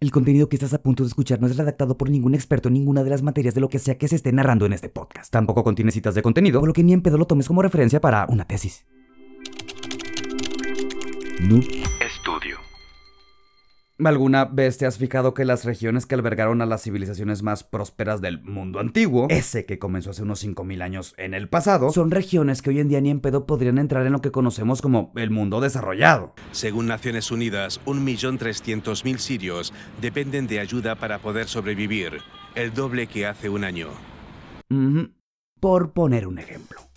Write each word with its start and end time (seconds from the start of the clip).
El 0.00 0.12
contenido 0.12 0.48
que 0.48 0.54
estás 0.54 0.72
a 0.74 0.80
punto 0.80 1.02
de 1.02 1.08
escuchar 1.08 1.40
no 1.40 1.48
es 1.48 1.56
redactado 1.56 1.98
por 1.98 2.08
ningún 2.08 2.36
experto 2.36 2.68
en 2.68 2.74
ninguna 2.74 3.02
de 3.02 3.10
las 3.10 3.22
materias 3.22 3.52
de 3.56 3.60
lo 3.60 3.68
que 3.68 3.80
sea 3.80 3.98
que 3.98 4.06
se 4.06 4.14
esté 4.14 4.30
narrando 4.30 4.64
en 4.64 4.72
este 4.72 4.88
podcast. 4.88 5.32
Tampoco 5.32 5.64
contiene 5.64 5.90
citas 5.90 6.14
de 6.14 6.22
contenido, 6.22 6.60
por 6.60 6.68
lo 6.68 6.72
que 6.72 6.84
ni 6.84 6.92
en 6.92 7.02
pedo 7.02 7.18
lo 7.18 7.26
tomes 7.26 7.48
como 7.48 7.62
referencia 7.62 8.00
para 8.00 8.24
una 8.28 8.44
tesis. 8.46 8.86
Noob. 11.40 11.87
¿Alguna 14.04 14.44
vez 14.44 14.78
te 14.78 14.86
has 14.86 14.96
fijado 14.96 15.34
que 15.34 15.44
las 15.44 15.64
regiones 15.64 16.06
que 16.06 16.14
albergaron 16.14 16.62
a 16.62 16.66
las 16.66 16.82
civilizaciones 16.82 17.42
más 17.42 17.64
prósperas 17.64 18.20
del 18.20 18.40
mundo 18.42 18.78
antiguo, 18.78 19.26
ese 19.28 19.66
que 19.66 19.80
comenzó 19.80 20.10
hace 20.10 20.22
unos 20.22 20.44
5.000 20.44 20.82
años 20.82 21.14
en 21.18 21.34
el 21.34 21.48
pasado, 21.48 21.90
son 21.90 22.12
regiones 22.12 22.62
que 22.62 22.70
hoy 22.70 22.78
en 22.78 22.88
día 22.88 23.00
ni 23.00 23.10
en 23.10 23.18
pedo 23.18 23.44
podrían 23.44 23.76
entrar 23.76 24.06
en 24.06 24.12
lo 24.12 24.20
que 24.20 24.30
conocemos 24.30 24.82
como 24.82 25.12
el 25.16 25.30
mundo 25.30 25.60
desarrollado? 25.60 26.32
Según 26.52 26.86
Naciones 26.86 27.32
Unidas, 27.32 27.80
1.300.000 27.86 29.18
sirios 29.18 29.74
dependen 30.00 30.46
de 30.46 30.60
ayuda 30.60 30.94
para 30.94 31.18
poder 31.18 31.48
sobrevivir, 31.48 32.20
el 32.54 32.72
doble 32.72 33.08
que 33.08 33.26
hace 33.26 33.48
un 33.48 33.64
año. 33.64 33.88
Por 35.58 35.92
poner 35.92 36.28
un 36.28 36.38
ejemplo. 36.38 36.87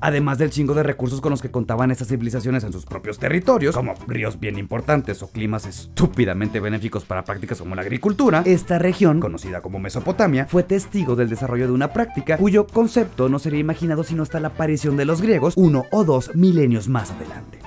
Además 0.00 0.38
del 0.38 0.50
chingo 0.50 0.74
de 0.74 0.82
recursos 0.82 1.20
con 1.20 1.30
los 1.30 1.40
que 1.40 1.50
contaban 1.50 1.90
estas 1.90 2.08
civilizaciones 2.08 2.64
en 2.64 2.72
sus 2.72 2.86
propios 2.86 3.18
territorios, 3.18 3.76
como 3.76 3.94
ríos 4.08 4.40
bien 4.40 4.58
importantes 4.58 5.22
o 5.22 5.30
climas 5.30 5.66
estúpidamente 5.66 6.58
benéficos 6.58 7.04
para 7.04 7.24
prácticas 7.24 7.58
como 7.58 7.74
la 7.74 7.82
agricultura, 7.82 8.42
Esta 8.44 8.78
región 8.78 9.20
conocida 9.20 9.62
como 9.62 9.78
Mesopotamia, 9.78 10.46
fue 10.46 10.64
testigo 10.64 11.14
del 11.14 11.28
desarrollo 11.28 11.66
de 11.66 11.72
una 11.72 11.92
práctica 11.92 12.36
cuyo 12.36 12.66
concepto 12.66 13.28
no 13.28 13.38
sería 13.38 13.60
imaginado 13.60 14.02
sino 14.02 14.22
hasta 14.22 14.40
la 14.40 14.48
aparición 14.48 14.96
de 14.96 15.04
los 15.04 15.22
griegos 15.22 15.54
uno 15.56 15.84
o 15.92 16.04
dos 16.04 16.34
milenios 16.34 16.88
más 16.88 17.10
adelante. 17.10 17.60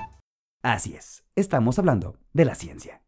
Así 0.62 0.94
es, 0.94 1.24
estamos 1.36 1.78
hablando 1.78 2.18
de 2.32 2.44
la 2.44 2.54
ciencia. 2.54 3.05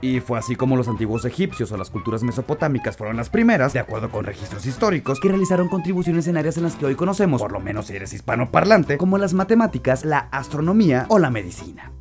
Y 0.00 0.20
fue 0.20 0.38
así 0.38 0.56
como 0.56 0.76
los 0.76 0.88
antiguos 0.88 1.24
egipcios 1.24 1.72
o 1.72 1.76
las 1.76 1.90
culturas 1.90 2.22
mesopotámicas 2.22 2.96
fueron 2.96 3.16
las 3.16 3.30
primeras, 3.30 3.72
de 3.72 3.80
acuerdo 3.80 4.10
con 4.10 4.24
registros 4.24 4.66
históricos, 4.66 5.20
que 5.20 5.28
realizaron 5.28 5.68
contribuciones 5.68 6.28
en 6.28 6.36
áreas 6.36 6.56
en 6.56 6.64
las 6.64 6.76
que 6.76 6.86
hoy 6.86 6.94
conocemos, 6.94 7.40
por 7.40 7.52
lo 7.52 7.60
menos 7.60 7.86
si 7.86 7.96
eres 7.96 8.12
hispanoparlante, 8.12 8.98
como 8.98 9.18
las 9.18 9.34
matemáticas, 9.34 10.04
la 10.04 10.28
astronomía 10.30 11.06
o 11.08 11.18
la 11.18 11.30
medicina. 11.30 11.95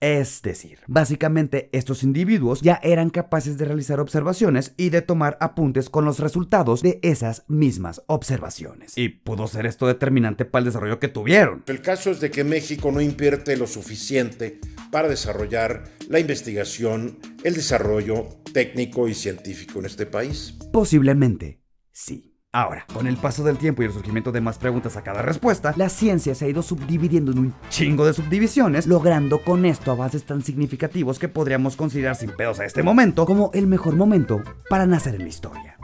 Es 0.00 0.40
decir, 0.40 0.78
básicamente 0.86 1.68
estos 1.72 2.02
individuos 2.02 2.62
ya 2.62 2.80
eran 2.82 3.10
capaces 3.10 3.58
de 3.58 3.66
realizar 3.66 4.00
observaciones 4.00 4.72
y 4.78 4.88
de 4.88 5.02
tomar 5.02 5.36
apuntes 5.40 5.90
con 5.90 6.06
los 6.06 6.20
resultados 6.20 6.80
de 6.80 7.00
esas 7.02 7.44
mismas 7.48 8.02
observaciones. 8.06 8.96
Y 8.96 9.10
pudo 9.10 9.46
ser 9.46 9.66
esto 9.66 9.86
determinante 9.86 10.46
para 10.46 10.60
el 10.60 10.64
desarrollo 10.66 10.98
que 10.98 11.08
tuvieron. 11.08 11.64
El 11.66 11.82
caso 11.82 12.10
es 12.10 12.20
de 12.20 12.30
que 12.30 12.44
México 12.44 12.90
no 12.90 13.02
invierte 13.02 13.58
lo 13.58 13.66
suficiente 13.66 14.58
para 14.90 15.08
desarrollar 15.08 15.84
la 16.08 16.18
investigación, 16.18 17.18
el 17.44 17.54
desarrollo 17.54 18.26
técnico 18.54 19.06
y 19.06 19.12
científico 19.12 19.80
en 19.80 19.84
este 19.84 20.06
país. 20.06 20.56
Posiblemente, 20.72 21.60
sí. 21.92 22.29
Ahora, 22.52 22.84
con 22.92 23.06
el 23.06 23.16
paso 23.16 23.44
del 23.44 23.58
tiempo 23.58 23.82
y 23.82 23.86
el 23.86 23.92
surgimiento 23.92 24.32
de 24.32 24.40
más 24.40 24.58
preguntas 24.58 24.96
a 24.96 25.02
cada 25.02 25.22
respuesta, 25.22 25.72
La 25.76 25.88
ciencia 25.88 26.34
se 26.34 26.46
ha 26.46 26.48
ido 26.48 26.62
subdividiendo 26.62 27.30
en 27.30 27.38
un 27.38 27.54
chingo 27.68 28.04
de 28.04 28.12
subdivisiones, 28.12 28.88
logrando 28.88 29.44
con 29.44 29.64
esto 29.64 29.92
avances 29.92 30.24
tan 30.24 30.42
significativos 30.42 31.20
que 31.20 31.28
podríamos 31.28 31.76
considerar 31.76 32.16
sin 32.16 32.30
pedos 32.30 32.58
a 32.58 32.64
este 32.64 32.82
momento, 32.82 33.24
como 33.24 33.52
el 33.54 33.68
mejor 33.68 33.94
momento 33.94 34.42
para 34.68 34.84
nacer 34.84 35.14
en 35.14 35.22
la 35.22 35.28
historia, 35.28 35.78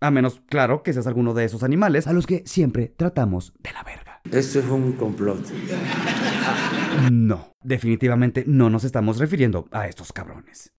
a 0.00 0.10
menos, 0.10 0.40
claro, 0.48 0.82
que 0.82 0.94
seas 0.94 1.06
alguno 1.06 1.34
de 1.34 1.44
esos 1.44 1.62
animales 1.62 2.06
a 2.06 2.14
los 2.14 2.26
que 2.26 2.42
siempre 2.46 2.94
tratamos 2.96 3.52
de 3.58 3.72
la 3.72 3.82
verga. 3.82 4.22
Este 4.32 4.62
fue 4.62 4.76
un 4.76 4.92
complot. 4.92 5.38
No, 7.12 7.52
definitivamente 7.62 8.44
no 8.46 8.70
nos 8.70 8.84
estamos 8.84 9.18
refiriendo 9.18 9.68
a 9.70 9.86
estos 9.86 10.12
cabrones. 10.12 10.72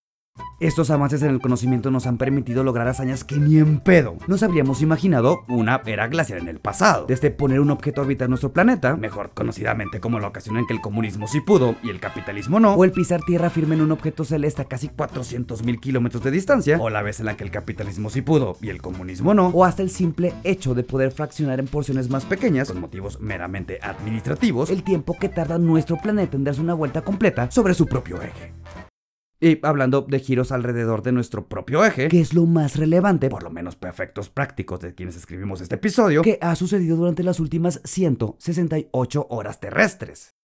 Estos 0.60 0.90
avances 0.90 1.22
en 1.22 1.30
el 1.30 1.40
conocimiento 1.40 1.92
nos 1.92 2.08
han 2.08 2.18
permitido 2.18 2.64
lograr 2.64 2.88
hazañas 2.88 3.22
que 3.22 3.36
ni 3.36 3.58
en 3.58 3.78
pedo 3.78 4.16
nos 4.26 4.42
habríamos 4.42 4.82
imaginado 4.82 5.44
una 5.46 5.80
era 5.86 6.08
glacial 6.08 6.40
en 6.40 6.48
el 6.48 6.58
pasado. 6.58 7.06
Desde 7.06 7.30
poner 7.30 7.60
un 7.60 7.70
objeto 7.70 8.00
a 8.00 8.04
orbitar 8.04 8.28
nuestro 8.28 8.52
planeta, 8.52 8.96
mejor 8.96 9.30
conocidamente 9.34 10.00
como 10.00 10.18
la 10.18 10.26
ocasión 10.26 10.56
en 10.56 10.66
que 10.66 10.74
el 10.74 10.80
comunismo 10.80 11.28
sí 11.28 11.40
pudo 11.40 11.76
y 11.84 11.90
el 11.90 12.00
capitalismo 12.00 12.58
no, 12.58 12.74
O 12.74 12.84
el 12.84 12.90
pisar 12.90 13.22
tierra 13.22 13.50
firme 13.50 13.76
en 13.76 13.82
un 13.82 13.92
objeto 13.92 14.24
celeste 14.24 14.62
a 14.62 14.64
casi 14.64 14.88
400 14.88 15.62
mil 15.62 15.78
kilómetros 15.78 16.24
de 16.24 16.32
distancia, 16.32 16.78
o 16.80 16.90
la 16.90 17.02
vez 17.02 17.20
en 17.20 17.26
la 17.26 17.36
que 17.36 17.44
el 17.44 17.52
capitalismo 17.52 18.10
sí 18.10 18.22
pudo 18.22 18.56
y 18.60 18.70
el 18.70 18.82
comunismo 18.82 19.34
no, 19.34 19.48
o 19.48 19.64
hasta 19.64 19.82
el 19.82 19.90
simple 19.90 20.34
hecho 20.42 20.74
de 20.74 20.82
poder 20.82 21.12
fraccionar 21.12 21.60
en 21.60 21.68
porciones 21.68 22.10
más 22.10 22.24
pequeñas 22.24 22.68
por 22.68 22.80
motivos 22.80 23.20
meramente 23.20 23.78
administrativos, 23.80 24.70
el 24.70 24.82
tiempo 24.82 25.16
que 25.18 25.28
tarda 25.28 25.56
nuestro 25.58 25.98
planeta 25.98 26.36
en 26.36 26.42
darse 26.42 26.60
una 26.60 26.74
vuelta 26.74 27.02
completa 27.02 27.48
sobre 27.52 27.74
su 27.74 27.86
propio 27.86 28.20
eje. 28.20 28.52
Y 29.40 29.64
hablando 29.64 30.02
de 30.02 30.18
giros 30.18 30.50
alrededor 30.50 31.02
de 31.02 31.12
nuestro 31.12 31.46
propio 31.46 31.84
eje, 31.84 32.08
que 32.08 32.20
es 32.20 32.34
lo 32.34 32.44
más 32.44 32.76
relevante 32.76 33.28
por 33.28 33.44
lo 33.44 33.50
menos 33.50 33.76
perfectos 33.76 34.30
prácticos 34.30 34.80
de 34.80 34.96
quienes 34.96 35.16
escribimos 35.16 35.60
este 35.60 35.76
episodio, 35.76 36.22
que 36.22 36.38
ha 36.40 36.56
sucedido 36.56 36.96
durante 36.96 37.22
las 37.22 37.38
últimas 37.38 37.80
168 37.84 39.26
horas 39.30 39.60
terrestres. 39.60 40.34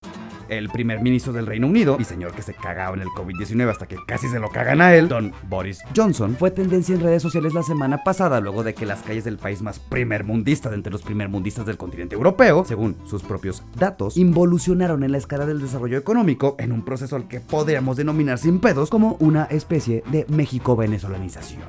El 0.49 0.69
primer 0.69 1.00
ministro 1.00 1.32
del 1.32 1.47
Reino 1.47 1.66
Unido, 1.66 1.97
y 1.99 2.05
señor 2.05 2.34
que 2.34 2.43
se 2.43 2.55
cagaba 2.55 2.94
en 2.94 3.03
el 3.03 3.09
COVID-19 3.09 3.71
hasta 3.71 3.88
que 3.88 3.97
casi 4.06 4.28
se 4.28 4.38
lo 4.38 4.50
cagan 4.50 4.81
a 4.81 4.94
él, 4.94 5.09
don 5.09 5.32
Boris 5.49 5.81
Johnson, 5.97 6.37
fue 6.38 6.50
tendencia 6.50 6.94
en 6.94 7.00
redes 7.00 7.22
sociales 7.22 7.55
la 7.55 7.62
semana 7.62 8.05
pasada 8.05 8.41
luego 8.41 8.62
de 8.62 8.75
que 8.75 8.87
las 8.87 9.03
calles 9.03 9.25
del 9.25 9.38
país 9.38 9.62
más 9.62 9.81
primermundista 9.81 10.69
de 10.69 10.76
entre 10.76 10.93
los 10.93 11.03
primermundistas 11.03 11.66
del 11.66 11.78
continente 11.78 12.15
europeo, 12.15 12.65
según 12.65 12.94
sus 13.06 13.22
propios 13.22 13.65
datos, 13.76 14.16
involucionaron 14.19 15.03
en 15.03 15.12
la 15.12 15.19
escala 15.19 15.47
del 15.47 15.61
desarrollo 15.61 15.97
económico 15.97 16.56
en 16.59 16.71
un 16.71 16.84
proceso 16.84 17.16
al 17.16 17.26
que 17.26 17.41
podríamos 17.41 17.97
denominar 17.97 18.38
sin 18.38 18.61
pedos 18.61 18.84
como 18.91 19.17
una 19.21 19.45
especie 19.45 20.03
de 20.06 20.27
México-venezolanización. 20.28 21.62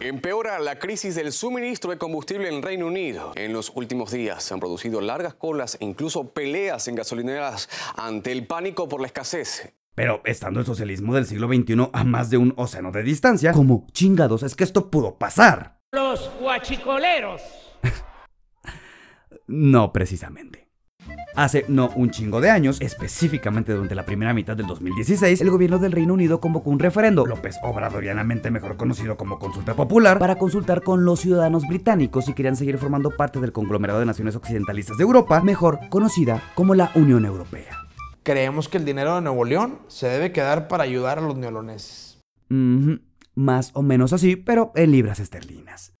Empeora 0.00 0.58
la 0.58 0.78
crisis 0.78 1.14
del 1.14 1.30
suministro 1.30 1.90
de 1.90 1.98
combustible 1.98 2.48
en 2.48 2.62
Reino 2.62 2.86
Unido. 2.86 3.32
En 3.36 3.52
los 3.52 3.70
últimos 3.74 4.10
días 4.10 4.42
se 4.42 4.54
han 4.54 4.60
producido 4.60 5.02
largas 5.02 5.34
colas 5.34 5.76
e 5.78 5.84
incluso 5.84 6.32
peleas 6.32 6.88
en 6.88 6.94
gasolineras 6.94 7.68
ante 7.96 8.32
el 8.32 8.46
pánico 8.46 8.88
por 8.88 9.02
la 9.02 9.08
escasez. 9.08 9.74
Pero 9.94 10.22
estando 10.24 10.60
el 10.60 10.66
socialismo 10.66 11.14
del 11.14 11.26
siglo 11.26 11.48
XXI 11.48 11.90
a 11.92 12.04
más 12.04 12.30
de 12.30 12.38
un 12.38 12.54
océano 12.56 12.90
de 12.92 13.02
distancia, 13.02 13.52
Como 13.52 13.86
chingados 13.92 14.42
es 14.42 14.54
que 14.54 14.64
esto 14.64 14.90
pudo 14.90 15.18
pasar. 15.18 15.80
Los 15.92 16.30
guachicoleros. 16.40 17.42
No 19.52 19.92
precisamente. 19.92 20.59
Hace 21.40 21.64
no 21.68 21.88
un 21.96 22.10
chingo 22.10 22.42
de 22.42 22.50
años, 22.50 22.82
específicamente 22.82 23.72
durante 23.72 23.94
la 23.94 24.04
primera 24.04 24.34
mitad 24.34 24.58
del 24.58 24.66
2016, 24.66 25.40
el 25.40 25.48
gobierno 25.48 25.78
del 25.78 25.92
Reino 25.92 26.12
Unido 26.12 26.38
convocó 26.38 26.68
un 26.68 26.78
referendo 26.78 27.24
López 27.24 27.56
Obradorianamente 27.62 28.50
mejor 28.50 28.76
conocido 28.76 29.16
como 29.16 29.38
consulta 29.38 29.72
popular, 29.72 30.18
para 30.18 30.36
consultar 30.36 30.82
con 30.82 31.06
los 31.06 31.20
ciudadanos 31.20 31.66
británicos 31.66 32.26
si 32.26 32.34
querían 32.34 32.56
seguir 32.56 32.76
formando 32.76 33.10
parte 33.16 33.40
del 33.40 33.52
conglomerado 33.52 34.00
de 34.00 34.04
naciones 34.04 34.36
occidentalistas 34.36 34.98
de 34.98 35.04
Europa, 35.04 35.40
mejor 35.40 35.78
conocida 35.88 36.42
como 36.54 36.74
la 36.74 36.90
Unión 36.94 37.24
Europea. 37.24 37.86
Creemos 38.22 38.68
que 38.68 38.76
el 38.76 38.84
dinero 38.84 39.14
de 39.14 39.22
Nuevo 39.22 39.46
León 39.46 39.78
se 39.88 40.08
debe 40.08 40.32
quedar 40.32 40.68
para 40.68 40.84
ayudar 40.84 41.20
a 41.20 41.22
los 41.22 41.38
neoloneses. 41.38 42.20
Más 43.34 43.70
o 43.72 43.80
menos 43.80 44.12
así, 44.12 44.36
pero 44.36 44.72
en 44.74 44.92
libras 44.92 45.20
esterlinas. 45.20 45.94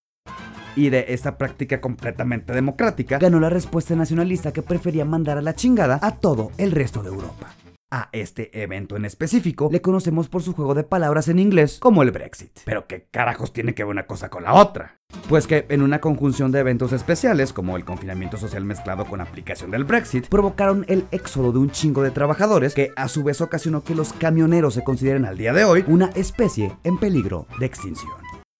Y 0.76 0.90
de 0.90 1.06
esta 1.08 1.36
práctica 1.36 1.80
completamente 1.80 2.52
democrática, 2.52 3.18
ganó 3.18 3.40
la 3.40 3.50
respuesta 3.50 3.94
nacionalista 3.96 4.52
que 4.52 4.62
prefería 4.62 5.04
mandar 5.04 5.38
a 5.38 5.42
la 5.42 5.54
chingada 5.54 5.98
a 6.00 6.16
todo 6.16 6.52
el 6.58 6.70
resto 6.72 7.02
de 7.02 7.08
Europa. 7.08 7.54
a 7.92 8.08
este 8.12 8.62
evento 8.62 8.96
en 8.96 9.04
específico 9.04 9.68
le 9.72 9.80
conocemos 9.82 10.28
por 10.28 10.44
su 10.44 10.52
juego 10.52 10.76
de 10.76 10.84
palabras 10.84 11.26
en 11.26 11.40
inglés 11.40 11.78
como 11.80 12.04
el 12.04 12.12
Brexit. 12.12 12.60
Pero 12.64 12.86
qué 12.86 13.08
carajos 13.10 13.52
tiene 13.52 13.74
que 13.74 13.82
ver 13.82 13.90
una 13.90 14.06
cosa 14.06 14.28
con 14.28 14.44
la 14.44 14.54
otra. 14.54 15.00
Pues 15.28 15.48
que 15.48 15.66
en 15.68 15.82
una 15.82 16.00
conjunción 16.00 16.52
de 16.52 16.60
eventos 16.60 16.92
especiales, 16.92 17.52
como 17.52 17.76
el 17.76 17.84
confinamiento 17.84 18.36
social 18.36 18.64
mezclado 18.64 19.06
con 19.06 19.20
aplicación 19.20 19.72
del 19.72 19.82
Brexit, 19.82 20.28
Provocaron 20.28 20.84
el 20.86 21.04
éxodo 21.10 21.50
de 21.50 21.58
un 21.58 21.72
chingo 21.72 22.04
de 22.04 22.12
trabajadores 22.12 22.74
que 22.74 22.92
a 22.94 23.08
su 23.08 23.24
vez 23.24 23.40
ocasionó 23.40 23.82
que 23.82 23.96
los 23.96 24.12
camioneros 24.12 24.74
se 24.74 24.84
consideren 24.84 25.24
al 25.24 25.36
día 25.36 25.52
de 25.52 25.64
hoy 25.64 25.84
una 25.88 26.10
especie 26.14 26.70
en 26.84 26.96
peligro 26.96 27.48
de 27.58 27.66
extinción. 27.66 28.12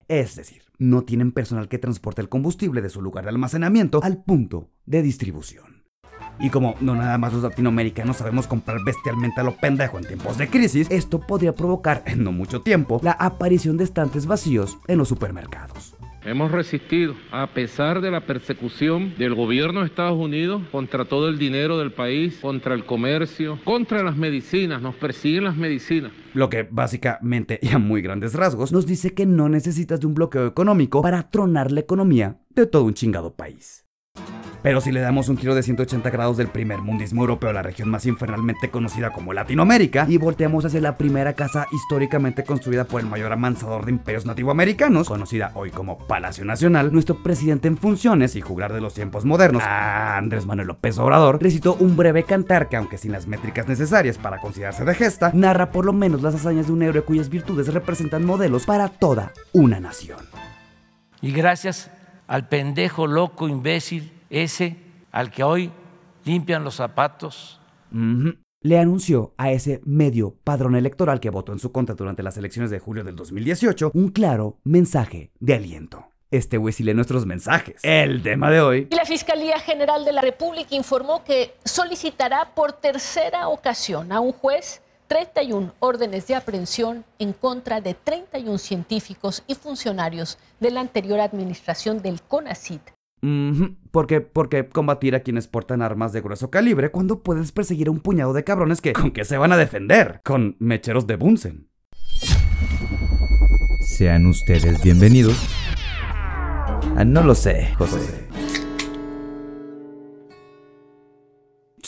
es 0.08 0.34
decir, 0.34 0.62
no 0.80 1.02
tienen 1.02 1.30
personal 1.30 1.68
que 1.68 1.78
transporte 1.78 2.22
el 2.22 2.28
combustible 2.28 2.82
de 2.82 2.88
su 2.88 3.02
lugar 3.02 3.24
de 3.24 3.30
almacenamiento 3.30 4.00
al 4.02 4.24
punto 4.24 4.70
de 4.86 5.02
distribución. 5.02 5.84
Y 6.40 6.48
como 6.48 6.74
no 6.80 6.94
nada 6.94 7.18
más 7.18 7.34
los 7.34 7.42
latinoamericanos 7.42 8.16
sabemos 8.16 8.46
comprar 8.46 8.78
bestialmente 8.84 9.42
a 9.42 9.44
lo 9.44 9.56
pendejo 9.56 9.98
en 9.98 10.06
tiempos 10.06 10.38
de 10.38 10.48
crisis, 10.48 10.90
Esto 10.90 11.20
podría 11.20 11.54
provocar 11.54 12.02
en 12.06 12.24
no 12.24 12.32
mucho 12.32 12.62
tiempo, 12.62 12.98
la 13.02 13.12
aparición 13.12 13.76
de 13.76 13.84
estantes 13.84 14.26
vacíos 14.26 14.78
en 14.88 14.98
los 14.98 15.08
supermercados. 15.08 15.94
Hemos 16.22 16.52
resistido 16.52 17.14
a 17.32 17.46
pesar 17.46 18.02
de 18.02 18.10
la 18.10 18.26
persecución 18.26 19.14
del 19.16 19.34
gobierno 19.34 19.80
de 19.80 19.86
Estados 19.86 20.18
Unidos 20.18 20.62
contra 20.70 21.06
todo 21.06 21.28
el 21.28 21.38
dinero 21.38 21.78
del 21.78 21.92
país, 21.92 22.38
contra 22.42 22.74
el 22.74 22.84
comercio, 22.84 23.58
contra 23.64 24.02
las 24.02 24.18
medicinas, 24.18 24.82
nos 24.82 24.94
persiguen 24.96 25.44
las 25.44 25.56
medicinas. 25.56 26.12
lo 26.34 26.50
que 26.50 26.68
básicamente 26.70 27.58
y 27.62 27.68
a 27.68 27.78
muy 27.78 28.02
grandes 28.02 28.34
rasgos 28.34 28.70
Nos 28.70 28.86
dice 28.86 29.14
que 29.14 29.24
no 29.24 29.48
necesitas 29.48 29.98
de 30.00 30.06
un 30.06 30.14
bloqueo 30.14 30.46
económico 30.46 31.00
para 31.00 31.30
tronar 31.30 31.72
la 31.72 31.80
economía 31.80 32.38
de 32.50 32.66
todo 32.66 32.84
un 32.84 32.94
chingado 32.94 33.34
país. 33.34 33.86
Pero 34.62 34.80
si 34.80 34.92
le 34.92 35.00
damos 35.00 35.28
un 35.28 35.38
giro 35.38 35.54
de 35.54 35.62
180 35.62 36.10
grados 36.10 36.36
del 36.36 36.48
primer 36.48 36.80
mundismo 36.80 37.22
europeo 37.22 37.52
la 37.52 37.62
región 37.62 37.88
más 37.88 38.04
infernalmente 38.04 38.70
conocida 38.70 39.10
como 39.10 39.32
Latinoamérica 39.32 40.06
y 40.08 40.18
volteamos 40.18 40.64
hacia 40.64 40.80
la 40.80 40.98
primera 40.98 41.32
casa 41.32 41.66
históricamente 41.72 42.44
construida 42.44 42.84
por 42.84 43.00
el 43.00 43.06
mayor 43.06 43.32
amansador 43.32 43.86
de 43.86 43.92
imperios 43.92 44.26
nativoamericanos, 44.26 45.08
conocida 45.08 45.52
hoy 45.54 45.70
como 45.70 45.98
Palacio 46.06 46.44
Nacional, 46.44 46.92
nuestro 46.92 47.22
presidente 47.22 47.68
en 47.68 47.78
funciones 47.78 48.36
y 48.36 48.42
jugar 48.42 48.72
de 48.72 48.80
los 48.80 48.94
tiempos 48.94 49.24
modernos, 49.24 49.62
Andrés 49.64 50.44
Manuel 50.44 50.68
López 50.68 50.98
Obrador, 50.98 51.42
recitó 51.42 51.74
un 51.74 51.96
breve 51.96 52.24
cantar 52.24 52.68
que, 52.68 52.76
aunque 52.76 52.98
sin 52.98 53.12
las 53.12 53.26
métricas 53.26 53.66
necesarias 53.66 54.18
para 54.18 54.40
considerarse 54.40 54.84
de 54.84 54.94
gesta, 54.94 55.30
narra 55.32 55.70
por 55.70 55.86
lo 55.86 55.92
menos 55.92 56.22
las 56.22 56.34
hazañas 56.34 56.66
de 56.66 56.72
un 56.72 56.82
héroe 56.82 57.02
cuyas 57.02 57.30
virtudes 57.30 57.72
representan 57.72 58.24
modelos 58.24 58.66
para 58.66 58.88
toda 58.88 59.32
una 59.52 59.80
nación. 59.80 60.20
Y 61.22 61.32
gracias 61.32 61.90
al 62.26 62.48
pendejo, 62.48 63.06
loco, 63.06 63.48
imbécil, 63.48 64.19
ese 64.30 64.76
al 65.12 65.30
que 65.30 65.42
hoy 65.42 65.70
limpian 66.24 66.64
los 66.64 66.76
zapatos. 66.76 67.60
Le 68.62 68.78
anunció 68.78 69.34
a 69.36 69.50
ese 69.50 69.80
medio 69.84 70.36
padrón 70.44 70.76
electoral 70.76 71.18
que 71.18 71.30
votó 71.30 71.52
en 71.52 71.58
su 71.58 71.72
contra 71.72 71.94
durante 71.94 72.22
las 72.22 72.36
elecciones 72.36 72.70
de 72.70 72.78
julio 72.78 73.04
del 73.04 73.16
2018 73.16 73.90
un 73.94 74.08
claro 74.10 74.58
mensaje 74.64 75.30
de 75.40 75.54
aliento. 75.54 76.06
Este 76.30 76.58
güey 76.58 76.72
sí 76.72 76.84
lee 76.84 76.94
nuestros 76.94 77.26
mensajes. 77.26 77.80
El 77.82 78.22
tema 78.22 78.50
de 78.50 78.60
hoy. 78.60 78.86
Y 78.88 78.94
la 78.94 79.04
Fiscalía 79.04 79.58
General 79.58 80.04
de 80.04 80.12
la 80.12 80.20
República 80.20 80.76
informó 80.76 81.24
que 81.24 81.54
solicitará 81.64 82.54
por 82.54 82.72
tercera 82.72 83.48
ocasión 83.48 84.12
a 84.12 84.20
un 84.20 84.32
juez 84.32 84.80
31 85.08 85.74
órdenes 85.80 86.28
de 86.28 86.36
aprehensión 86.36 87.04
en 87.18 87.32
contra 87.32 87.80
de 87.80 87.94
31 87.94 88.58
científicos 88.58 89.42
y 89.48 89.56
funcionarios 89.56 90.38
de 90.60 90.70
la 90.70 90.80
anterior 90.80 91.18
administración 91.18 92.00
del 92.00 92.22
CONACIT. 92.22 92.82
Porque, 93.90 94.20
porque 94.20 94.68
combatir 94.68 95.14
a 95.14 95.20
quienes 95.20 95.46
portan 95.46 95.82
armas 95.82 96.12
de 96.12 96.20
grueso 96.20 96.50
calibre 96.50 96.90
cuando 96.90 97.22
puedes 97.22 97.52
perseguir 97.52 97.88
a 97.88 97.90
un 97.90 98.00
puñado 98.00 98.32
de 98.32 98.44
cabrones 98.44 98.80
que 98.80 98.92
con 98.92 99.10
qué 99.10 99.24
se 99.24 99.36
van 99.36 99.52
a 99.52 99.56
defender, 99.56 100.20
con 100.24 100.56
mecheros 100.58 101.06
de 101.06 101.16
Bunsen. 101.16 101.68
Sean 103.80 104.26
ustedes 104.26 104.82
bienvenidos. 104.82 105.36
Ah, 106.96 107.04
no 107.04 107.22
lo 107.22 107.34
sé, 107.34 107.74
José. 107.76 108.29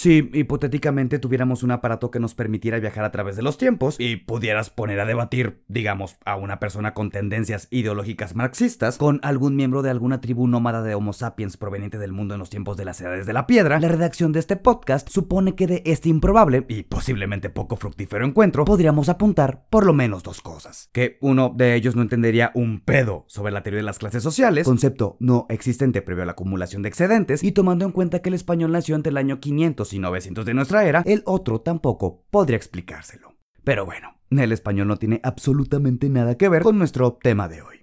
Si 0.02 0.30
hipotéticamente 0.32 1.20
tuviéramos 1.20 1.62
un 1.62 1.70
aparato 1.70 2.10
que 2.10 2.18
nos 2.18 2.34
permitiera 2.34 2.80
viajar 2.80 3.04
a 3.04 3.12
través 3.12 3.36
de 3.36 3.42
los 3.42 3.56
tiempos 3.56 3.94
y 4.00 4.16
pudieras 4.16 4.68
poner 4.68 4.98
a 4.98 5.04
debatir, 5.04 5.62
digamos, 5.68 6.16
a 6.24 6.34
una 6.34 6.58
persona 6.58 6.92
con 6.92 7.12
tendencias 7.12 7.68
ideológicas 7.70 8.34
marxistas 8.34 8.98
con 8.98 9.20
algún 9.22 9.54
miembro 9.54 9.80
de 9.80 9.90
alguna 9.90 10.20
tribu 10.20 10.48
nómada 10.48 10.82
de 10.82 10.96
Homo 10.96 11.12
sapiens 11.12 11.56
proveniente 11.56 11.98
del 11.98 12.10
mundo 12.10 12.34
en 12.34 12.40
los 12.40 12.50
tiempos 12.50 12.76
de 12.76 12.84
las 12.84 13.00
edades 13.00 13.26
de 13.26 13.32
la 13.32 13.46
piedra, 13.46 13.78
la 13.78 13.86
redacción 13.86 14.32
de 14.32 14.40
este 14.40 14.56
podcast 14.56 15.08
supone 15.08 15.54
que 15.54 15.68
de 15.68 15.82
este 15.86 16.08
improbable 16.08 16.64
y 16.66 16.82
posiblemente 16.82 17.48
poco 17.48 17.76
fructífero 17.76 18.26
encuentro 18.26 18.64
podríamos 18.64 19.08
apuntar 19.08 19.66
por 19.70 19.86
lo 19.86 19.92
menos 19.92 20.24
dos 20.24 20.40
cosas. 20.40 20.90
Que 20.92 21.16
uno 21.20 21.54
de 21.56 21.76
ellos 21.76 21.94
no 21.94 22.02
entendería 22.02 22.50
un 22.56 22.80
pedo 22.80 23.24
sobre 23.28 23.52
la 23.52 23.62
teoría 23.62 23.78
de 23.78 23.86
las 23.86 24.00
clases 24.00 24.24
sociales, 24.24 24.66
concepto 24.66 25.16
no 25.20 25.46
existente 25.48 26.02
previo 26.02 26.24
a 26.24 26.26
la 26.26 26.32
acumulación 26.32 26.82
de 26.82 26.88
excedentes, 26.88 27.44
y 27.44 27.52
tomando 27.52 27.84
en 27.84 27.92
cuenta 27.92 28.18
que 28.18 28.30
el 28.30 28.34
español 28.34 28.72
nació 28.72 28.96
entre 28.96 29.10
el 29.12 29.16
año 29.16 29.38
500 29.38 29.91
y 29.92 29.98
900 29.98 30.44
de 30.44 30.54
nuestra 30.54 30.84
era, 30.84 31.02
el 31.06 31.22
otro 31.26 31.60
tampoco 31.60 32.24
podría 32.30 32.56
explicárselo. 32.56 33.34
Pero 33.64 33.86
bueno, 33.86 34.16
el 34.30 34.52
español 34.52 34.88
no 34.88 34.96
tiene 34.96 35.20
absolutamente 35.22 36.08
nada 36.08 36.36
que 36.36 36.48
ver 36.48 36.62
con 36.62 36.78
nuestro 36.78 37.18
tema 37.22 37.48
de 37.48 37.62
hoy. 37.62 37.82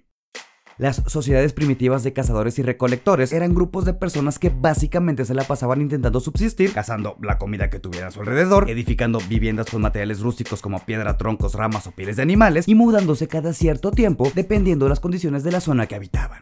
Las 0.80 1.02
sociedades 1.08 1.52
primitivas 1.52 2.02
de 2.04 2.14
cazadores 2.14 2.58
y 2.58 2.62
recolectores 2.62 3.34
eran 3.34 3.54
grupos 3.54 3.84
de 3.84 3.92
personas 3.92 4.38
que 4.38 4.48
básicamente 4.48 5.26
se 5.26 5.34
la 5.34 5.44
pasaban 5.44 5.82
intentando 5.82 6.20
subsistir, 6.20 6.72
cazando 6.72 7.18
la 7.20 7.36
comida 7.36 7.68
que 7.68 7.78
tuviera 7.78 8.06
a 8.06 8.10
su 8.10 8.20
alrededor, 8.20 8.70
edificando 8.70 9.18
viviendas 9.28 9.66
con 9.70 9.82
materiales 9.82 10.20
rústicos 10.20 10.62
como 10.62 10.78
piedra, 10.86 11.18
troncos, 11.18 11.52
ramas 11.52 11.86
o 11.86 11.90
pieles 11.90 12.16
de 12.16 12.22
animales 12.22 12.66
y 12.66 12.74
mudándose 12.74 13.28
cada 13.28 13.52
cierto 13.52 13.90
tiempo 13.90 14.32
dependiendo 14.34 14.86
de 14.86 14.88
las 14.88 15.00
condiciones 15.00 15.44
de 15.44 15.52
la 15.52 15.60
zona 15.60 15.86
que 15.86 15.96
habitaban. 15.96 16.40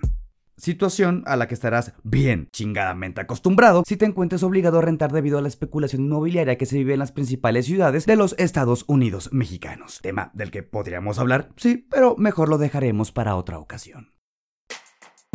Situación 0.59 1.23
a 1.27 1.37
la 1.37 1.47
que 1.47 1.55
estarás 1.55 1.93
bien 2.03 2.49
chingadamente 2.53 3.21
acostumbrado 3.21 3.85
si 3.87 3.97
te 3.97 4.07
encuentres 4.07 4.43
obligado 4.43 4.79
a 4.79 4.83
rentar 4.83 5.13
debido 5.13 5.39
a 5.39 5.43
la 5.43 5.49
especulación 5.49 6.03
inmobiliaria 6.03 6.59
que 6.59 6.67
se 6.67 6.77
vive 6.77 6.95
en 6.95 6.99
las 6.99 7.13
principales 7.13 7.67
ciudades 7.67 8.07
de 8.07 8.17
los 8.17 8.35
Estados 8.39 8.85
Unidos 8.89 9.31
mexicanos. 9.33 10.01
Tema 10.03 10.31
del 10.35 10.51
que 10.51 10.65
podríamos 10.65 11.19
hablar, 11.19 11.51
sí, 11.57 11.87
pero 11.89 12.17
mejor 12.17 12.49
lo 12.49 12.59
dejaremos 12.59 13.13
para 13.13 13.37
otra 13.37 13.59
ocasión. 13.59 14.18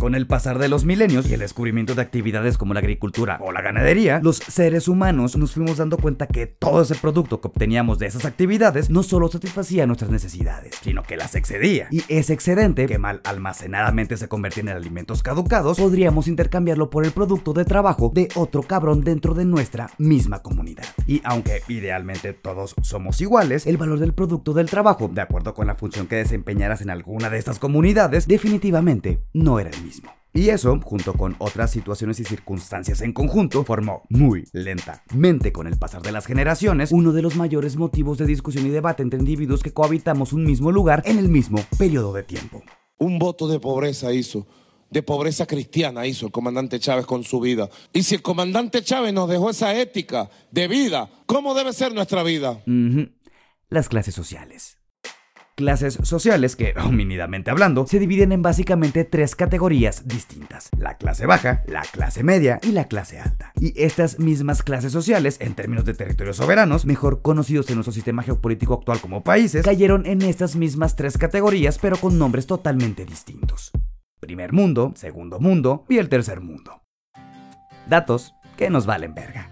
Con 0.03 0.15
el 0.15 0.27
pasar 0.27 0.59
de 0.59 0.67
los 0.67 0.83
milenios 0.83 1.29
y 1.29 1.33
el 1.33 1.39
descubrimiento 1.39 1.95
de 1.95 2.01
actividades 2.01 2.57
como 2.57 2.73
la 2.73 2.81
agricultura 2.81 3.39
o 3.41 3.53
la 3.53 3.61
ganadería, 3.61 4.19
los 4.21 4.35
seres 4.35 4.89
humanos 4.89 5.37
nos 5.37 5.53
fuimos 5.53 5.77
dando 5.77 5.97
cuenta 5.97 6.27
que 6.27 6.45
todo 6.45 6.81
ese 6.81 6.95
producto 6.95 7.39
que 7.39 7.47
obteníamos 7.47 7.99
de 7.99 8.07
esas 8.07 8.25
actividades 8.25 8.89
no 8.89 9.01
solo 9.03 9.29
satisfacía 9.29 9.87
nuestras 9.87 10.11
necesidades, 10.11 10.75
sino 10.81 11.03
que 11.03 11.15
las 11.15 11.35
excedía. 11.35 11.87
Y 11.89 12.03
ese 12.09 12.33
excedente, 12.33 12.85
que 12.85 12.97
mal 12.97 13.21
almacenadamente 13.23 14.17
se 14.17 14.27
convertía 14.27 14.63
en 14.63 14.69
alimentos 14.69 15.23
caducados, 15.23 15.77
podríamos 15.79 16.27
intercambiarlo 16.27 16.89
por 16.89 17.05
el 17.05 17.11
producto 17.11 17.53
de 17.53 17.63
trabajo 17.63 18.11
de 18.13 18.27
otro 18.35 18.63
cabrón 18.63 19.05
dentro 19.05 19.33
de 19.33 19.45
nuestra 19.45 19.89
misma 19.99 20.41
comunidad. 20.41 20.83
Y 21.07 21.21
aunque 21.23 21.61
idealmente 21.69 22.33
todos 22.33 22.75
somos 22.81 23.21
iguales, 23.21 23.67
el 23.67 23.77
valor 23.77 23.99
del 23.99 24.13
producto 24.13 24.51
del 24.51 24.69
trabajo, 24.69 25.07
de 25.07 25.21
acuerdo 25.21 25.53
con 25.53 25.67
la 25.67 25.75
función 25.75 26.07
que 26.07 26.17
desempeñaras 26.17 26.81
en 26.81 26.89
alguna 26.89 27.29
de 27.29 27.37
estas 27.37 27.57
comunidades, 27.57 28.27
definitivamente 28.27 29.21
no 29.31 29.61
era 29.61 29.69
el 29.69 29.82
mismo. 29.83 30.11
Y 30.35 30.49
eso, 30.49 30.79
junto 30.83 31.13
con 31.13 31.35
otras 31.37 31.69
situaciones 31.69 32.19
y 32.19 32.23
circunstancias 32.23 33.01
en 33.01 33.13
conjunto, 33.13 33.63
formó 33.63 34.01
muy 34.09 34.45
lentamente 34.51 35.51
con 35.51 35.67
el 35.67 35.77
pasar 35.77 36.01
de 36.01 36.11
las 36.11 36.25
generaciones 36.25 36.91
uno 36.91 37.11
de 37.11 37.21
los 37.21 37.35
mayores 37.35 37.75
motivos 37.75 38.17
de 38.17 38.25
discusión 38.25 38.65
y 38.65 38.69
debate 38.69 39.03
entre 39.03 39.19
individuos 39.19 39.61
que 39.61 39.73
cohabitamos 39.73 40.33
un 40.33 40.43
mismo 40.43 40.71
lugar 40.71 41.03
en 41.05 41.19
el 41.19 41.29
mismo 41.29 41.59
periodo 41.77 42.13
de 42.13 42.23
tiempo. 42.23 42.63
Un 42.97 43.19
voto 43.19 43.47
de 43.47 43.59
pobreza 43.59 44.11
hizo, 44.11 44.47
de 44.89 45.03
pobreza 45.03 45.45
cristiana 45.45 46.07
hizo 46.07 46.25
el 46.25 46.31
comandante 46.31 46.79
Chávez 46.79 47.05
con 47.05 47.23
su 47.23 47.39
vida. 47.39 47.69
Y 47.93 48.01
si 48.01 48.15
el 48.15 48.23
comandante 48.23 48.81
Chávez 48.81 49.13
nos 49.13 49.29
dejó 49.29 49.51
esa 49.51 49.79
ética 49.79 50.31
de 50.49 50.67
vida, 50.67 51.11
¿cómo 51.27 51.53
debe 51.53 51.73
ser 51.73 51.93
nuestra 51.93 52.23
vida? 52.23 52.59
Las 53.69 53.87
clases 53.87 54.15
sociales 54.15 54.79
clases 55.55 55.99
sociales 56.03 56.55
que, 56.55 56.73
homínidamente 56.83 57.51
hablando, 57.51 57.85
se 57.87 57.99
dividen 57.99 58.31
en 58.31 58.41
básicamente 58.41 59.03
tres 59.03 59.35
categorías 59.35 60.07
distintas. 60.07 60.69
La 60.77 60.97
clase 60.97 61.25
baja, 61.25 61.63
la 61.67 61.81
clase 61.81 62.23
media 62.23 62.59
y 62.63 62.71
la 62.71 62.87
clase 62.87 63.19
alta. 63.19 63.53
Y 63.59 63.73
estas 63.81 64.19
mismas 64.19 64.63
clases 64.63 64.91
sociales, 64.91 65.37
en 65.39 65.55
términos 65.55 65.85
de 65.85 65.93
territorios 65.93 66.37
soberanos, 66.37 66.85
mejor 66.85 67.21
conocidos 67.21 67.69
en 67.69 67.75
nuestro 67.75 67.93
sistema 67.93 68.23
geopolítico 68.23 68.73
actual 68.73 68.99
como 68.99 69.23
países, 69.23 69.63
cayeron 69.63 70.05
en 70.05 70.21
estas 70.21 70.55
mismas 70.55 70.95
tres 70.95 71.17
categorías 71.17 71.77
pero 71.79 71.97
con 71.97 72.17
nombres 72.17 72.47
totalmente 72.47 73.05
distintos. 73.05 73.71
Primer 74.19 74.53
mundo, 74.53 74.93
segundo 74.95 75.39
mundo 75.39 75.85
y 75.89 75.97
el 75.97 76.09
tercer 76.09 76.41
mundo. 76.41 76.81
Datos 77.87 78.33
que 78.57 78.69
nos 78.69 78.85
valen 78.85 79.13
verga. 79.13 79.49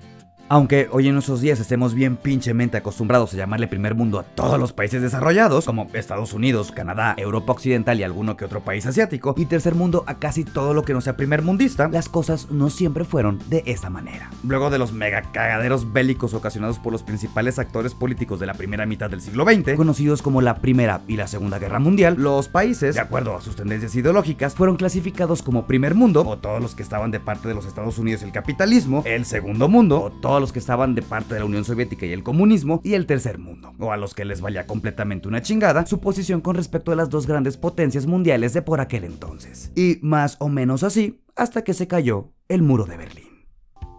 Aunque 0.51 0.89
hoy 0.91 1.07
en 1.07 1.13
nuestros 1.13 1.39
días 1.39 1.61
estemos 1.61 1.93
bien 1.93 2.17
pinchemente 2.17 2.75
acostumbrados 2.75 3.33
a 3.33 3.37
llamarle 3.37 3.69
primer 3.69 3.95
mundo 3.95 4.19
a 4.19 4.23
todos 4.23 4.59
los 4.59 4.73
países 4.73 5.01
desarrollados, 5.01 5.63
como 5.63 5.87
Estados 5.93 6.33
Unidos, 6.33 6.73
Canadá, 6.73 7.15
Europa 7.17 7.53
Occidental 7.53 7.97
y 7.97 8.03
alguno 8.03 8.35
que 8.35 8.43
otro 8.43 8.59
país 8.59 8.85
asiático, 8.85 9.33
y 9.37 9.45
tercer 9.45 9.75
mundo 9.75 10.03
a 10.07 10.15
casi 10.15 10.43
todo 10.43 10.73
lo 10.73 10.83
que 10.83 10.91
no 10.91 10.99
sea 10.99 11.15
primer 11.15 11.41
mundista, 11.41 11.87
las 11.87 12.09
cosas 12.09 12.51
no 12.51 12.69
siempre 12.69 13.05
fueron 13.05 13.39
de 13.47 13.63
esta 13.65 13.89
manera. 13.89 14.29
Luego 14.43 14.69
de 14.69 14.77
los 14.77 14.91
mega 14.91 15.21
cagaderos 15.21 15.93
bélicos 15.93 16.33
ocasionados 16.33 16.79
por 16.79 16.91
los 16.91 17.03
principales 17.03 17.57
actores 17.57 17.93
políticos 17.93 18.41
de 18.41 18.47
la 18.47 18.53
primera 18.53 18.85
mitad 18.85 19.09
del 19.09 19.21
siglo 19.21 19.45
XX, 19.45 19.75
conocidos 19.77 20.21
como 20.21 20.41
la 20.41 20.55
Primera 20.55 20.99
y 21.07 21.15
la 21.15 21.27
Segunda 21.27 21.59
Guerra 21.59 21.79
Mundial, 21.79 22.15
los 22.17 22.49
países, 22.49 22.95
de 22.95 22.99
acuerdo 23.01 23.37
a 23.37 23.41
sus 23.41 23.55
tendencias 23.55 23.95
ideológicas, 23.95 24.53
fueron 24.53 24.75
clasificados 24.75 25.43
como 25.43 25.65
primer 25.65 25.95
mundo, 25.95 26.27
o 26.27 26.37
todos 26.39 26.61
los 26.61 26.75
que 26.75 26.83
estaban 26.83 27.09
de 27.09 27.21
parte 27.21 27.47
de 27.47 27.53
los 27.53 27.65
Estados 27.65 27.97
Unidos 27.97 28.21
y 28.21 28.25
el 28.25 28.33
capitalismo, 28.33 29.01
el 29.05 29.23
segundo 29.23 29.69
mundo, 29.69 30.01
o 30.01 30.11
todos 30.11 30.40
los 30.41 30.51
que 30.51 30.59
estaban 30.59 30.95
de 30.95 31.01
parte 31.01 31.33
de 31.33 31.39
la 31.39 31.45
Unión 31.45 31.63
Soviética 31.63 32.05
y 32.05 32.11
el 32.11 32.23
comunismo, 32.23 32.81
y 32.83 32.95
el 32.95 33.05
tercer 33.05 33.37
mundo, 33.37 33.73
o 33.79 33.91
a 33.91 33.97
los 33.97 34.13
que 34.13 34.25
les 34.25 34.41
valía 34.41 34.67
completamente 34.67 35.29
una 35.29 35.41
chingada 35.41 35.85
su 35.85 36.01
posición 36.01 36.41
con 36.41 36.55
respecto 36.55 36.91
a 36.91 36.95
las 36.95 37.09
dos 37.09 37.27
grandes 37.27 37.55
potencias 37.55 38.05
mundiales 38.05 38.53
de 38.53 38.61
por 38.61 38.81
aquel 38.81 39.05
entonces. 39.05 39.71
Y 39.75 39.99
más 40.01 40.35
o 40.39 40.49
menos 40.49 40.83
así, 40.83 41.21
hasta 41.35 41.63
que 41.63 41.73
se 41.73 41.87
cayó 41.87 42.33
el 42.49 42.61
muro 42.61 42.85
de 42.85 42.97
Berlín. 42.97 43.31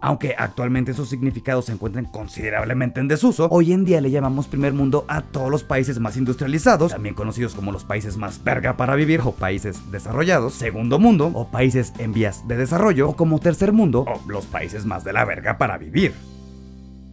Aunque 0.03 0.35
actualmente 0.37 0.91
esos 0.91 1.07
significados 1.07 1.63
se 1.63 1.71
encuentran 1.71 2.03
considerablemente 2.03 2.99
en 2.99 3.07
desuso, 3.07 3.47
hoy 3.49 3.71
en 3.71 3.85
día 3.85 4.01
le 4.01 4.11
llamamos 4.11 4.47
primer 4.47 4.73
mundo 4.73 5.05
a 5.07 5.21
todos 5.21 5.49
los 5.49 5.63
países 5.63 5.97
más 5.99 6.17
industrializados, 6.17 6.91
también 6.91 7.15
conocidos 7.15 7.55
como 7.55 7.71
los 7.71 7.85
países 7.85 8.17
más 8.17 8.43
verga 8.43 8.75
para 8.75 8.95
vivir 8.95 9.21
o 9.23 9.31
países 9.31 9.91
desarrollados, 9.93 10.55
segundo 10.55 10.99
mundo 10.99 11.31
o 11.33 11.47
países 11.49 11.93
en 11.99 12.11
vías 12.11 12.45
de 12.49 12.57
desarrollo, 12.57 13.07
o 13.07 13.15
como 13.15 13.39
tercer 13.39 13.71
mundo 13.71 14.03
o 14.05 14.29
los 14.29 14.45
países 14.45 14.85
más 14.85 15.05
de 15.05 15.13
la 15.13 15.23
verga 15.23 15.57
para 15.57 15.77
vivir. 15.77 16.13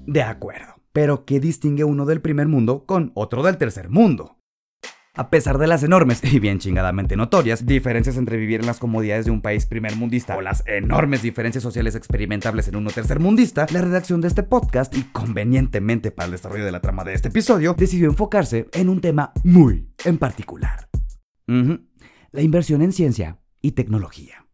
De 0.07 0.23
acuerdo. 0.23 0.75
Pero 0.93 1.25
¿qué 1.25 1.39
distingue 1.39 1.85
uno 1.85 2.05
del 2.05 2.21
primer 2.21 2.49
mundo 2.49 2.85
con 2.85 3.13
otro 3.15 3.43
del 3.43 3.59
tercer 3.59 3.91
mundo? 3.91 4.39
A 5.15 5.29
pesar 5.29 5.59
de 5.59 5.67
las 5.67 5.83
enormes 5.83 6.23
y 6.25 6.39
bien 6.39 6.59
chingadamente 6.59 7.17
notorias 7.17 7.67
diferencias 7.67 8.17
entre 8.17 8.37
vivir 8.37 8.61
en 8.61 8.67
las 8.67 8.79
comodidades 8.79 9.27
de 9.27 9.31
un 9.31 9.43
país 9.43 9.67
primer 9.67 9.97
mundista 9.97 10.37
o 10.37 10.41
las 10.41 10.65
enormes 10.67 11.23
diferencias 11.23 11.63
sociales 11.63 11.95
experimentables 11.95 12.69
en 12.69 12.77
uno 12.77 12.91
tercer 12.91 13.21
mundista, 13.21 13.67
la 13.73 13.83
redacción 13.83 14.21
de 14.21 14.29
este 14.29 14.43
podcast 14.43 14.97
y 14.97 15.03
convenientemente 15.05 16.11
para 16.11 16.27
el 16.27 16.33
desarrollo 16.33 16.65
de 16.65 16.73
la 16.73 16.81
trama 16.81 17.05
de 17.05 17.15
este 17.15 17.29
episodio 17.29 17.75
decidió 17.75 18.09
enfocarse 18.09 18.69
en 18.73 18.89
un 18.89 19.01
tema 19.01 19.33
muy 19.45 19.93
en 20.05 20.19
particular. 20.19 20.89
La 21.47 22.43
inversión 22.43 22.81
en 22.83 22.93
ciencia 22.93 23.41
y 23.61 23.73
tecnología. 23.73 24.47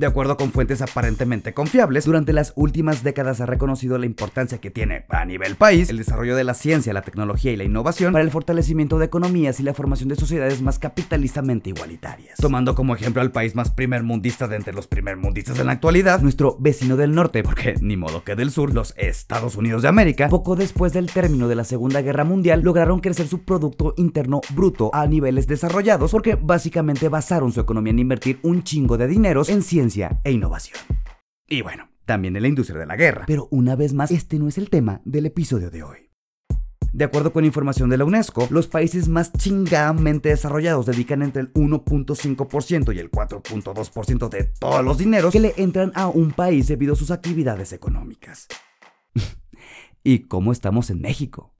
De 0.00 0.06
acuerdo 0.06 0.38
con 0.38 0.50
fuentes 0.50 0.80
aparentemente 0.80 1.52
confiables, 1.52 2.06
durante 2.06 2.32
las 2.32 2.54
últimas 2.56 3.02
décadas 3.02 3.42
ha 3.42 3.44
reconocido 3.44 3.98
la 3.98 4.06
importancia 4.06 4.56
que 4.56 4.70
tiene 4.70 5.04
a 5.10 5.26
nivel 5.26 5.56
país 5.56 5.90
el 5.90 5.98
desarrollo 5.98 6.36
de 6.36 6.42
la 6.42 6.54
ciencia, 6.54 6.94
la 6.94 7.02
tecnología 7.02 7.52
y 7.52 7.58
la 7.58 7.64
innovación 7.64 8.14
para 8.14 8.24
el 8.24 8.30
fortalecimiento 8.30 8.98
de 8.98 9.04
economías 9.04 9.60
y 9.60 9.62
la 9.62 9.74
formación 9.74 10.08
de 10.08 10.16
sociedades 10.16 10.62
más 10.62 10.78
capitalistamente 10.78 11.68
igualitarias. 11.68 12.38
Tomando 12.38 12.74
como 12.74 12.94
ejemplo 12.94 13.20
al 13.20 13.30
país 13.30 13.54
más 13.54 13.72
primer 13.72 14.02
mundista 14.02 14.48
de 14.48 14.56
entre 14.56 14.72
los 14.72 14.86
primer 14.86 15.18
mundistas 15.18 15.58
en 15.58 15.66
la 15.66 15.72
actualidad, 15.72 16.22
nuestro 16.22 16.56
vecino 16.58 16.96
del 16.96 17.14
norte, 17.14 17.42
porque 17.42 17.74
ni 17.82 17.98
modo 17.98 18.24
que 18.24 18.36
del 18.36 18.50
sur, 18.50 18.72
los 18.72 18.94
Estados 18.96 19.56
Unidos 19.56 19.82
de 19.82 19.88
América, 19.88 20.30
poco 20.30 20.56
después 20.56 20.94
del 20.94 21.12
término 21.12 21.46
de 21.46 21.56
la 21.56 21.64
Segunda 21.64 22.00
Guerra 22.00 22.24
Mundial, 22.24 22.62
lograron 22.62 23.00
crecer 23.00 23.28
su 23.28 23.42
Producto 23.42 23.92
Interno 23.98 24.40
Bruto 24.54 24.88
a 24.94 25.06
niveles 25.06 25.46
desarrollados 25.46 26.10
porque 26.10 26.38
básicamente 26.40 27.10
basaron 27.10 27.52
su 27.52 27.60
economía 27.60 27.90
en 27.90 27.98
invertir 27.98 28.38
un 28.40 28.62
chingo 28.62 28.96
de 28.96 29.06
dineros 29.06 29.50
en 29.50 29.60
ciencia 29.60 29.89
e 30.24 30.32
innovación. 30.32 30.78
Y 31.48 31.62
bueno, 31.62 31.88
también 32.04 32.36
en 32.36 32.42
la 32.42 32.48
industria 32.48 32.78
de 32.78 32.86
la 32.86 32.96
guerra. 32.96 33.24
Pero 33.26 33.48
una 33.50 33.76
vez 33.76 33.92
más, 33.92 34.10
este 34.10 34.38
no 34.38 34.48
es 34.48 34.58
el 34.58 34.70
tema 34.70 35.00
del 35.04 35.26
episodio 35.26 35.70
de 35.70 35.82
hoy. 35.82 36.10
De 36.92 37.04
acuerdo 37.04 37.32
con 37.32 37.44
información 37.44 37.88
de 37.88 37.96
la 37.96 38.04
UNESCO, 38.04 38.48
los 38.50 38.66
países 38.66 39.08
más 39.08 39.32
chingadamente 39.32 40.30
desarrollados 40.30 40.86
dedican 40.86 41.22
entre 41.22 41.42
el 41.42 41.52
1.5% 41.52 42.94
y 42.94 42.98
el 42.98 43.10
4.2% 43.10 44.28
de 44.28 44.44
todos 44.44 44.84
los 44.84 44.98
dineros 44.98 45.32
que 45.32 45.38
le 45.38 45.54
entran 45.56 45.92
a 45.94 46.08
un 46.08 46.32
país 46.32 46.66
debido 46.66 46.94
a 46.94 46.96
sus 46.96 47.12
actividades 47.12 47.72
económicas. 47.72 48.48
¿Y 50.02 50.20
cómo 50.20 50.50
estamos 50.50 50.90
en 50.90 51.00
México? 51.00 51.54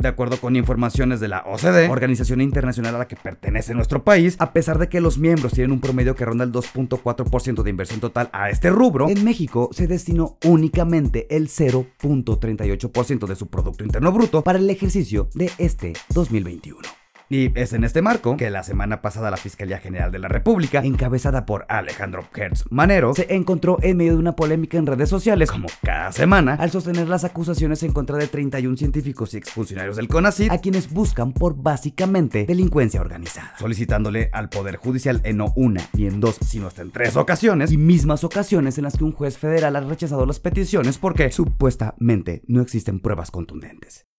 De 0.00 0.08
acuerdo 0.08 0.40
con 0.40 0.56
informaciones 0.56 1.20
de 1.20 1.28
la 1.28 1.44
OCDE, 1.46 1.90
organización 1.90 2.40
internacional 2.40 2.94
a 2.94 2.98
la 2.98 3.08
que 3.08 3.16
pertenece 3.16 3.74
nuestro 3.74 4.02
país, 4.02 4.36
a 4.38 4.54
pesar 4.54 4.78
de 4.78 4.88
que 4.88 5.02
los 5.02 5.18
miembros 5.18 5.52
tienen 5.52 5.72
un 5.72 5.80
promedio 5.80 6.14
que 6.14 6.24
ronda 6.24 6.44
el 6.44 6.52
2.4% 6.52 7.62
de 7.62 7.70
inversión 7.70 8.00
total 8.00 8.30
a 8.32 8.48
este 8.48 8.70
rubro, 8.70 9.10
en 9.10 9.22
México 9.24 9.68
se 9.72 9.86
destinó 9.86 10.38
únicamente 10.44 11.26
el 11.34 11.48
0.38% 11.48 13.26
de 13.26 13.36
su 13.36 13.48
Producto 13.48 13.84
Interno 13.84 14.10
Bruto 14.10 14.42
para 14.42 14.58
el 14.58 14.70
ejercicio 14.70 15.28
de 15.34 15.50
este 15.58 15.92
2021. 16.14 16.99
Y 17.32 17.56
es 17.56 17.72
en 17.72 17.84
este 17.84 18.02
marco 18.02 18.36
que 18.36 18.50
la 18.50 18.64
semana 18.64 19.02
pasada 19.02 19.30
la 19.30 19.36
Fiscalía 19.36 19.78
General 19.78 20.10
de 20.10 20.18
la 20.18 20.26
República, 20.26 20.80
encabezada 20.80 21.46
por 21.46 21.64
Alejandro 21.68 22.24
Hertz 22.34 22.64
Manero, 22.70 23.14
se 23.14 23.32
encontró 23.32 23.78
en 23.82 23.98
medio 23.98 24.14
de 24.14 24.18
una 24.18 24.34
polémica 24.34 24.78
en 24.78 24.86
redes 24.86 25.08
sociales, 25.08 25.48
como 25.48 25.68
cada 25.84 26.10
semana, 26.10 26.54
al 26.54 26.72
sostener 26.72 27.08
las 27.08 27.22
acusaciones 27.22 27.84
en 27.84 27.92
contra 27.92 28.16
de 28.16 28.26
31 28.26 28.76
científicos 28.76 29.32
y 29.32 29.36
exfuncionarios 29.36 29.94
del 29.94 30.08
CONACYT, 30.08 30.50
a 30.50 30.58
quienes 30.58 30.90
buscan 30.90 31.32
por 31.32 31.54
básicamente 31.54 32.46
delincuencia 32.46 33.00
organizada, 33.00 33.54
solicitándole 33.60 34.28
al 34.32 34.48
Poder 34.48 34.74
Judicial 34.74 35.20
en 35.22 35.36
no 35.36 35.52
una 35.54 35.88
ni 35.92 36.06
en 36.06 36.18
dos, 36.18 36.36
sino 36.44 36.66
hasta 36.66 36.82
en 36.82 36.90
tres 36.90 37.16
ocasiones, 37.16 37.70
y 37.70 37.76
mismas 37.76 38.24
ocasiones 38.24 38.76
en 38.76 38.82
las 38.82 38.96
que 38.96 39.04
un 39.04 39.12
juez 39.12 39.38
federal 39.38 39.76
ha 39.76 39.80
rechazado 39.82 40.26
las 40.26 40.40
peticiones 40.40 40.98
porque 40.98 41.30
supuestamente 41.30 42.42
no 42.48 42.60
existen 42.60 42.98
pruebas 42.98 43.30
contundentes 43.30 44.09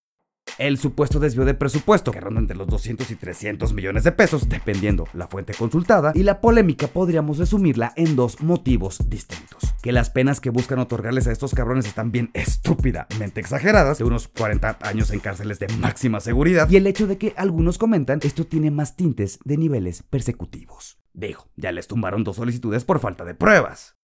el 0.58 0.78
supuesto 0.78 1.20
desvío 1.20 1.46
de 1.46 1.54
presupuesto, 1.54 2.12
que 2.12 2.20
ronda 2.20 2.40
entre 2.40 2.58
los 2.58 2.68
200 2.68 3.10
y 3.12 3.16
300 3.16 3.74
millones 3.74 4.04
de 4.04 4.12
pesos, 4.12 4.50
dependiendo 4.50 5.08
la 5.14 5.28
fuente 5.28 5.54
consultada, 5.54 6.12
y 6.16 6.24
la 6.24 6.42
polémica 6.42 6.88
podríamos 6.88 7.38
resumirla 7.38 7.94
en 7.96 8.16
dos 8.16 8.42
motivos 8.42 9.00
distintos. 9.10 9.74
Que 9.82 9.92
las 9.92 10.10
penas 10.10 10.40
que 10.40 10.50
buscan 10.50 10.80
otorgarles 10.80 11.28
a 11.28 11.32
estos 11.32 11.54
cabrones 11.54 11.86
están 11.86 12.12
bien 12.12 12.30
estúpidamente 12.34 13.40
exageradas, 13.40 13.98
de 13.98 14.04
unos 14.04 14.28
40 14.28 14.80
años 14.82 15.12
en 15.12 15.20
cárceles 15.20 15.60
de 15.60 15.68
máxima 15.80 16.20
seguridad, 16.20 16.70
y 16.70 16.78
el 16.78 16.88
hecho 16.88 17.08
de 17.08 17.18
que 17.18 17.34
algunos 17.38 17.78
comentan 17.78 18.20
esto 18.24 18.46
tiene 18.46 18.72
más 18.72 18.96
tintes 18.96 19.40
de 19.44 19.58
niveles 19.58 20.04
persecutivos. 20.04 21.00
Dijo, 21.14 21.50
ya 21.56 21.72
les 21.72 21.88
tumbaron 21.88 22.24
dos 22.24 22.38
solicitudes 22.38 22.86
por 22.86 23.00
falta 23.00 23.26
de 23.26 23.36
pruebas. 23.36 24.01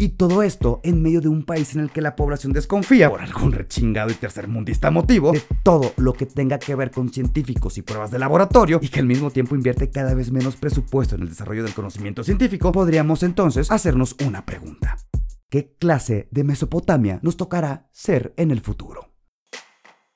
Y 0.00 0.10
todo 0.10 0.44
esto 0.44 0.80
en 0.84 1.02
medio 1.02 1.20
de 1.20 1.26
un 1.26 1.44
país 1.44 1.74
en 1.74 1.80
el 1.80 1.90
que 1.90 2.00
la 2.00 2.14
población 2.14 2.52
desconfía, 2.52 3.10
por 3.10 3.20
algún 3.20 3.50
rechingado 3.50 4.10
y 4.10 4.14
tercermundista 4.14 4.92
motivo, 4.92 5.32
de 5.32 5.42
todo 5.64 5.92
lo 5.96 6.12
que 6.12 6.24
tenga 6.24 6.60
que 6.60 6.76
ver 6.76 6.92
con 6.92 7.12
científicos 7.12 7.78
y 7.78 7.82
pruebas 7.82 8.12
de 8.12 8.20
laboratorio, 8.20 8.78
y 8.80 8.88
que 8.88 9.00
al 9.00 9.06
mismo 9.06 9.32
tiempo 9.32 9.56
invierte 9.56 9.90
cada 9.90 10.14
vez 10.14 10.30
menos 10.30 10.54
presupuesto 10.54 11.16
en 11.16 11.22
el 11.22 11.28
desarrollo 11.28 11.64
del 11.64 11.74
conocimiento 11.74 12.22
científico, 12.22 12.70
podríamos 12.70 13.24
entonces 13.24 13.72
hacernos 13.72 14.14
una 14.24 14.46
pregunta. 14.46 14.98
¿Qué 15.50 15.74
clase 15.80 16.28
de 16.30 16.44
Mesopotamia 16.44 17.18
nos 17.22 17.36
tocará 17.36 17.88
ser 17.90 18.34
en 18.36 18.52
el 18.52 18.60
futuro? 18.60 19.07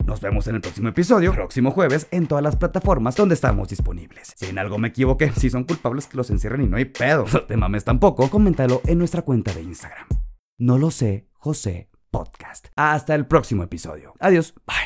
Nos 0.06 0.20
vemos 0.20 0.46
en 0.48 0.56
el 0.56 0.60
próximo 0.60 0.88
episodio, 0.88 1.32
próximo 1.32 1.70
jueves, 1.70 2.08
en 2.10 2.26
todas 2.26 2.42
las 2.42 2.56
plataformas 2.56 3.16
donde 3.16 3.34
estamos 3.34 3.68
disponibles. 3.68 4.32
Si 4.36 4.46
en 4.46 4.58
algo 4.58 4.78
me 4.78 4.88
equivoqué, 4.88 5.30
si 5.32 5.50
son 5.50 5.64
culpables 5.64 6.06
que 6.06 6.16
los 6.16 6.30
encierren 6.30 6.62
y 6.62 6.66
no 6.66 6.76
hay 6.76 6.86
pedo, 6.86 7.24
no 7.32 7.42
te 7.46 7.56
mames 7.56 7.84
tampoco, 7.84 8.28
coméntalo 8.28 8.80
en 8.86 8.98
nuestra 8.98 9.22
cuenta 9.22 9.52
de 9.54 9.62
Instagram. 9.62 10.06
No 10.58 10.78
lo 10.78 10.90
sé, 10.90 11.28
José 11.34 11.88
Podcast. 12.10 12.68
Hasta 12.76 13.14
el 13.14 13.26
próximo 13.26 13.62
episodio. 13.62 14.14
Adiós. 14.20 14.54
Bye. 14.66 14.82